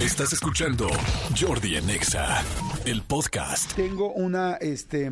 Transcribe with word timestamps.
Estás 0.00 0.32
escuchando 0.32 0.88
Jordi 1.38 1.76
en 1.76 1.90
Exa, 1.90 2.42
el 2.86 3.02
podcast. 3.02 3.74
Tengo 3.74 4.10
una, 4.14 4.54
este, 4.54 5.10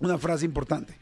una 0.00 0.16
frase 0.16 0.46
importante. 0.46 0.94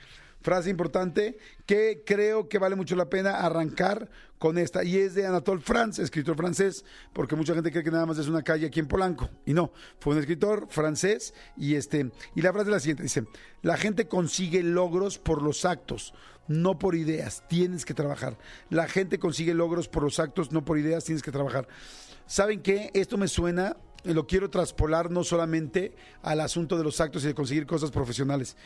Frase 0.47 0.71
importante 0.71 1.39
que 1.67 2.05
creo 2.07 2.49
que 2.49 2.61
vale 2.61 2.77
mucho 2.77 2.95
la 2.95 3.11
pena 3.11 3.41
arrancar 3.41 4.09
con 4.39 4.59
esta. 4.59 4.85
Y 4.85 4.97
es 4.97 5.17
de 5.17 5.27
Anatole 5.27 5.61
France, 5.61 6.01
escritor 6.01 6.37
francés, 6.37 6.85
porque 7.13 7.35
mucha 7.35 7.53
gente 7.53 7.73
cree 7.73 7.83
que 7.83 7.91
nada 7.91 8.07
más 8.07 8.17
es 8.19 8.29
una 8.29 8.45
calle 8.45 8.65
aquí 8.65 8.79
en 8.79 8.87
Polanco. 8.87 9.29
Y 9.45 9.55
no, 9.55 9.73
fue 9.99 10.13
un 10.13 10.21
escritor 10.21 10.69
francés. 10.71 11.35
Y, 11.57 11.75
este, 11.75 12.13
y 12.37 12.43
la 12.43 12.53
frase 12.53 12.69
es 12.69 12.73
la 12.73 12.79
siguiente: 12.79 13.03
dice, 13.03 13.25
la 13.63 13.77
gente 13.77 14.07
consigue 14.07 14.63
logros 14.63 15.19
por 15.19 15.43
los 15.43 15.65
actos, 15.65 16.15
no 16.47 16.79
por 16.79 16.95
ideas. 16.95 17.43
Tienes 17.49 17.85
que 17.85 17.95
trabajar. 17.95 18.39
La 18.71 18.87
gente 18.87 19.19
consigue 19.19 19.53
logros 19.53 19.89
por 19.89 20.05
los 20.05 20.21
actos, 20.21 20.53
no 20.53 20.65
por 20.65 20.79
ideas. 20.79 21.03
Tienes 21.03 21.25
que 21.25 21.33
trabajar. 21.33 21.67
¿Saben 22.27 22.63
qué? 22.63 22.93
Esto 22.95 23.19
me 23.19 23.27
suena 23.27 23.77
lo 24.15 24.27
quiero 24.27 24.51
traspolar 24.51 25.11
no 25.11 25.25
solamente 25.25 25.95
al 26.23 26.41
asunto 26.41 26.77
de 26.77 26.85
los 26.85 27.01
actos 27.01 27.25
y 27.25 27.29
de 27.29 27.35
conseguir 27.35 27.67
cosas 27.67 27.91
profesionales. 27.91 28.57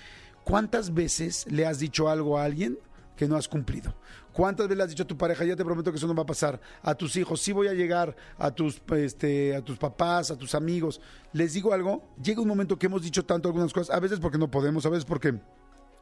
¿Cuántas 0.44 0.94
veces 0.94 1.46
le 1.50 1.66
has 1.66 1.78
dicho 1.78 2.08
algo 2.08 2.38
a 2.38 2.44
alguien 2.44 2.78
que 3.16 3.28
no 3.28 3.36
has 3.36 3.48
cumplido? 3.48 3.94
¿Cuántas 4.32 4.66
veces 4.66 4.76
le 4.78 4.84
has 4.84 4.90
dicho 4.90 5.02
a 5.02 5.06
tu 5.06 5.16
pareja, 5.16 5.44
ya 5.44 5.56
te 5.56 5.64
prometo 5.64 5.90
que 5.90 5.98
eso 5.98 6.06
no 6.06 6.14
va 6.14 6.22
a 6.22 6.26
pasar? 6.26 6.60
A 6.82 6.94
tus 6.94 7.16
hijos, 7.16 7.40
sí 7.40 7.52
voy 7.52 7.68
a 7.68 7.74
llegar, 7.74 8.16
a 8.38 8.50
tus, 8.50 8.80
este, 8.96 9.54
a 9.54 9.62
tus 9.62 9.76
papás, 9.76 10.30
a 10.30 10.36
tus 10.36 10.54
amigos. 10.54 11.00
Les 11.32 11.52
digo 11.52 11.72
algo, 11.72 12.02
llega 12.22 12.40
un 12.40 12.48
momento 12.48 12.78
que 12.78 12.86
hemos 12.86 13.02
dicho 13.02 13.24
tanto 13.24 13.48
algunas 13.48 13.72
cosas, 13.72 13.94
a 13.94 14.00
veces 14.00 14.20
porque 14.20 14.38
no 14.38 14.50
podemos, 14.50 14.86
a 14.86 14.88
veces 14.88 15.04
porque 15.04 15.38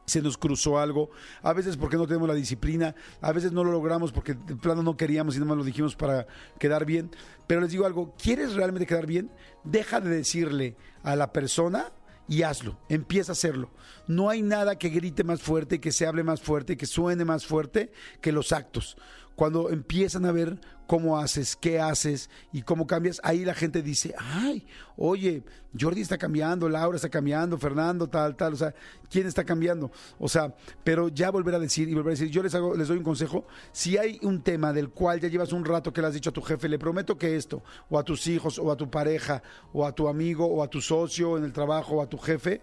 se 0.09 0.21
nos 0.21 0.37
cruzó 0.37 0.79
algo, 0.79 1.09
a 1.41 1.53
veces 1.53 1.77
porque 1.77 1.97
no 1.97 2.07
tenemos 2.07 2.27
la 2.27 2.33
disciplina, 2.33 2.95
a 3.21 3.31
veces 3.31 3.51
no 3.51 3.63
lo 3.63 3.71
logramos 3.71 4.11
porque 4.11 4.33
de 4.33 4.55
plano 4.55 4.83
no 4.83 4.97
queríamos 4.97 5.35
y 5.35 5.39
nada 5.39 5.49
más 5.49 5.57
lo 5.57 5.63
dijimos 5.63 5.95
para 5.95 6.27
quedar 6.59 6.85
bien. 6.85 7.11
Pero 7.47 7.61
les 7.61 7.71
digo 7.71 7.85
algo, 7.85 8.13
¿quieres 8.21 8.53
realmente 8.53 8.85
quedar 8.85 9.05
bien? 9.05 9.31
Deja 9.63 10.01
de 10.01 10.09
decirle 10.09 10.75
a 11.03 11.15
la 11.15 11.31
persona 11.31 11.91
y 12.27 12.43
hazlo, 12.43 12.77
empieza 12.89 13.31
a 13.31 13.33
hacerlo. 13.33 13.71
No 14.07 14.29
hay 14.29 14.41
nada 14.41 14.77
que 14.77 14.89
grite 14.89 15.23
más 15.23 15.41
fuerte, 15.41 15.79
que 15.79 15.91
se 15.91 16.05
hable 16.05 16.23
más 16.23 16.41
fuerte, 16.41 16.77
que 16.77 16.85
suene 16.85 17.25
más 17.25 17.45
fuerte 17.45 17.91
que 18.21 18.31
los 18.31 18.51
actos. 18.51 18.97
Cuando 19.39 19.69
empiezan 19.69 20.25
a 20.25 20.33
ver 20.33 20.59
cómo 20.85 21.17
haces, 21.17 21.55
qué 21.55 21.79
haces 21.79 22.29
y 22.51 22.63
cómo 22.63 22.85
cambias, 22.85 23.21
ahí 23.23 23.45
la 23.45 23.53
gente 23.53 23.81
dice, 23.81 24.13
ay, 24.17 24.67
oye, 24.97 25.45
Jordi 25.79 26.01
está 26.01 26.17
cambiando, 26.17 26.67
Laura 26.67 26.97
está 26.97 27.07
cambiando, 27.07 27.57
Fernando, 27.57 28.09
tal, 28.09 28.35
tal, 28.35 28.51
o 28.51 28.57
sea, 28.57 28.75
¿quién 29.09 29.27
está 29.27 29.45
cambiando? 29.45 29.91
O 30.19 30.27
sea, 30.27 30.53
pero 30.83 31.07
ya 31.07 31.31
volver 31.31 31.55
a 31.55 31.59
decir 31.59 31.87
y 31.87 31.93
volver 31.93 32.09
a 32.09 32.15
decir, 32.15 32.27
yo 32.29 32.43
les, 32.43 32.53
hago, 32.53 32.75
les 32.75 32.89
doy 32.89 32.97
un 32.97 33.03
consejo, 33.05 33.47
si 33.71 33.97
hay 33.97 34.19
un 34.23 34.41
tema 34.41 34.73
del 34.73 34.89
cual 34.89 35.21
ya 35.21 35.29
llevas 35.29 35.53
un 35.53 35.63
rato 35.63 35.93
que 35.93 36.01
le 36.01 36.07
has 36.07 36.13
dicho 36.13 36.31
a 36.31 36.33
tu 36.33 36.41
jefe, 36.41 36.67
le 36.67 36.77
prometo 36.77 37.17
que 37.17 37.37
esto, 37.37 37.63
o 37.89 37.97
a 37.97 38.03
tus 38.03 38.27
hijos, 38.27 38.59
o 38.59 38.69
a 38.73 38.75
tu 38.75 38.91
pareja, 38.91 39.41
o 39.71 39.85
a 39.85 39.95
tu 39.95 40.09
amigo, 40.09 40.47
o 40.47 40.61
a 40.61 40.69
tu 40.69 40.81
socio 40.81 41.37
en 41.37 41.45
el 41.45 41.53
trabajo, 41.53 41.95
o 41.95 42.01
a 42.01 42.09
tu 42.09 42.17
jefe, 42.17 42.61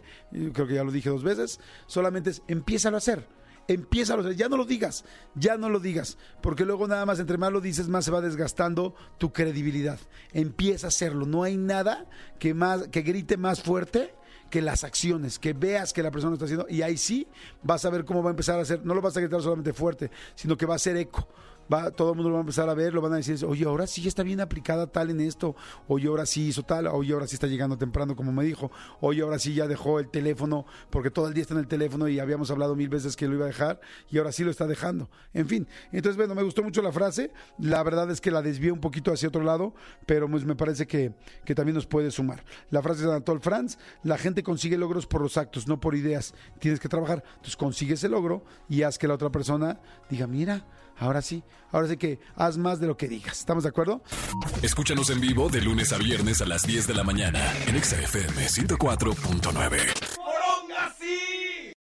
creo 0.52 0.66
que 0.66 0.74
ya 0.74 0.84
lo 0.84 0.92
dije 0.92 1.08
dos 1.08 1.22
veces, 1.22 1.58
solamente 1.86 2.28
es, 2.28 2.42
empieza 2.48 2.91
a 2.91 2.97
hacer 2.98 3.35
empieza 3.69 4.14
a 4.14 4.33
ya 4.33 4.48
no 4.48 4.56
lo 4.56 4.64
digas, 4.64 5.05
ya 5.34 5.56
no 5.56 5.69
lo 5.69 5.81
digas, 5.81 6.19
porque 6.41 6.64
luego 6.64 6.86
nada 6.86 7.06
más 7.06 7.19
entre 7.19 7.39
más 7.39 7.53
lo 7.53 7.61
dices, 7.61 7.89
más 7.89 8.05
se 8.05 8.11
va 8.11 8.20
desgastando 8.20 8.95
tu 9.19 9.33
credibilidad. 9.33 9.98
Empieza 10.33 10.86
a 10.86 10.89
hacerlo, 10.89 11.27
no 11.27 11.42
hay 11.42 11.56
nada 11.56 12.06
que 12.39 12.55
más 12.55 12.89
que 12.89 13.03
grite 13.03 13.37
más 13.37 13.62
fuerte 13.62 14.14
que 14.50 14.62
las 14.62 14.84
acciones, 14.84 15.39
que 15.39 15.53
veas 15.53 15.92
que 15.92 16.03
la 16.03 16.11
persona 16.11 16.31
lo 16.31 16.34
está 16.34 16.44
haciendo 16.44 16.67
y 16.69 16.83
ahí 16.83 16.97
sí 16.97 17.27
vas 17.62 17.84
a 17.84 17.91
ver 17.91 18.05
cómo 18.05 18.22
va 18.22 18.31
a 18.31 18.33
empezar 18.33 18.59
a 18.59 18.62
hacer, 18.62 18.84
no 18.84 18.94
lo 18.94 19.03
vas 19.03 19.17
a 19.17 19.20
gritar 19.20 19.42
solamente 19.42 19.72
fuerte, 19.72 20.11
sino 20.34 20.56
que 20.56 20.67
va 20.67 20.77
a 20.77 20.78
ser 20.78 20.97
eco 20.97 21.27
va, 21.72 21.91
todo 21.91 22.11
el 22.11 22.17
mundo 22.17 22.31
lo 22.31 22.34
va 22.34 22.41
a 22.41 22.42
empezar 22.42 22.69
a 22.69 22.75
ver, 22.75 22.95
lo 22.95 23.00
van 23.00 23.12
a 23.14 23.17
decir, 23.17 23.45
oye, 23.45 23.64
ahora 23.64 23.86
sí 23.86 24.06
está 24.06 24.22
bien 24.22 24.41
aplicada 24.41 24.86
tal 24.86 25.11
en 25.11 25.20
esto, 25.20 25.56
oye, 25.89 26.09
ahora 26.09 26.27
sí 26.27 26.48
hizo 26.48 26.62
tal, 26.62 26.86
oye, 26.86 27.12
ahora 27.12 27.27
sí 27.27 27.34
está 27.34 27.47
llegando 27.47 27.77
temprano 27.77 28.17
como 28.17 28.33
me 28.33 28.45
dijo, 28.45 28.70
oye, 29.00 29.22
ahora 29.22 29.39
sí 29.39 29.55
ya 29.55 29.67
dejó 29.67 29.98
el 30.00 30.09
teléfono, 30.09 30.67
porque 30.91 31.11
todo 31.11 31.28
el 31.28 31.34
día 31.34 31.42
está 31.42 31.55
en 31.55 31.61
el 31.61 31.69
teléfono 31.69 32.09
y 32.09 32.19
habíamos 32.19 32.50
hablado 32.50 32.77
mil 32.77 32.89
veces 32.89 33.17
que 33.17 33.26
lo 33.26 33.34
iba 33.34 33.44
a 33.44 33.49
dejar 33.49 33.81
y 34.10 34.19
ahora 34.19 34.32
sí 34.32 34.44
lo 34.44 34.50
está 34.50 34.66
dejando. 34.66 35.10
En 35.34 35.49
fin, 35.49 35.66
entonces, 35.93 36.16
bueno, 36.16 36.34
me 36.34 36.43
gustó 36.43 36.62
mucho 36.62 36.82
la 36.82 36.93
frase, 36.93 37.32
la 37.59 37.82
verdad 37.82 38.10
es 38.10 38.21
que 38.21 38.31
la 38.31 38.43
desvié 38.43 38.72
un 38.72 38.81
poquito 38.81 39.12
hacia 39.12 39.28
otro 39.28 39.43
lado, 39.43 39.75
pero 40.06 40.28
pues 40.31 40.44
me 40.44 40.56
parece 40.56 40.87
que, 40.87 41.12
que 41.44 41.55
también 41.55 41.75
nos 41.75 41.87
puede 41.87 42.10
sumar. 42.10 42.44
La 42.71 42.82
frase 42.82 43.03
de 43.03 43.10
Anatole 43.10 43.41
Franz, 43.41 43.78
la 44.03 44.19
gente 44.19 44.43
consigue 44.43 44.78
logros 44.78 45.06
por 45.06 45.21
los 45.21 45.37
actos, 45.37 45.66
no 45.66 45.81
por 45.81 45.94
ideas. 45.94 46.34
Tienes 46.59 46.81
que 46.81 46.88
trabajar. 46.88 47.22
Entonces 47.28 47.56
consigue 47.56 47.94
ese 47.94 48.09
logro 48.09 48.44
y 48.69 48.82
haz 48.82 48.99
que 48.99 49.09
la 49.09 49.15
otra 49.15 49.31
persona 49.31 49.81
diga, 50.09 50.26
mira, 50.26 50.65
Ahora 50.98 51.22
sí, 51.22 51.42
ahora 51.72 51.88
sí 51.88 51.96
que 51.96 52.20
haz 52.36 52.56
más 52.56 52.80
de 52.80 52.86
lo 52.86 52.96
que 52.96 53.08
digas. 53.08 53.38
¿Estamos 53.38 53.64
de 53.64 53.70
acuerdo? 53.70 54.02
Escúchanos 54.62 55.10
en 55.10 55.20
vivo 55.20 55.48
de 55.48 55.60
lunes 55.60 55.92
a 55.92 55.98
viernes 55.98 56.40
a 56.40 56.46
las 56.46 56.62
10 56.62 56.86
de 56.86 56.94
la 56.94 57.04
mañana 57.04 57.40
en 57.66 57.82
XFM 57.82 58.46
104.9. 58.46 60.06